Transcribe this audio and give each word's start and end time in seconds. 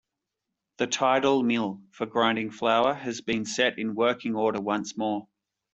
The 0.77 0.87
tidal 0.87 1.43
mill 1.43 1.83
for 1.91 2.07
grinding 2.07 2.49
flour 2.49 2.95
has 2.95 3.21
been 3.21 3.45
set 3.45 3.77
in 3.77 3.93
working 3.93 4.35
order 4.35 4.59
once 4.59 4.97
more. 4.97 5.27